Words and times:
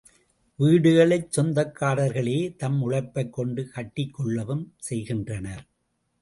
வீடுகளைச் 0.59 1.27
சொந்தக்காரர்களே 1.37 2.55
தம் 2.55 2.81
உழைப்பைக் 2.81 3.33
கொண்டு 3.33 3.69
கட்டிக்கொள்ளவும் 3.75 4.65
செய்கின்றனர். 4.77 5.63